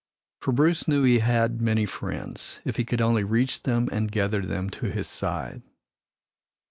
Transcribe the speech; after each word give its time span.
For 0.39 0.51
Bruce 0.51 0.87
knew 0.87 1.03
he 1.03 1.19
had 1.19 1.61
many 1.61 1.85
friends, 1.85 2.59
if 2.65 2.77
he 2.77 2.83
could 2.83 3.01
only 3.01 3.23
reach 3.23 3.61
them 3.61 3.87
and 3.91 4.11
gather 4.11 4.41
them 4.43 4.71
to 4.71 4.87
his 4.87 5.07
side. 5.07 5.61